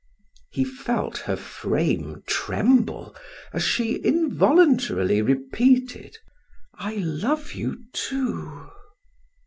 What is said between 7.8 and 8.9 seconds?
too."